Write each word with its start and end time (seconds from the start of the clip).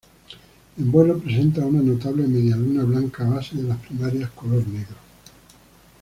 En 0.79 0.91
vuelo 0.91 1.19
presenta 1.19 1.63
una 1.63 1.79
notable 1.79 2.25
media 2.27 2.55
luna 2.55 2.83
blanca, 2.83 3.23
base 3.23 3.55
de 3.57 3.61
las 3.67 3.77
primarias 3.85 4.31
color 4.31 4.67
negro. 4.67 4.95